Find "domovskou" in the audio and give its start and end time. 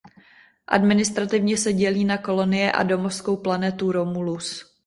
2.83-3.37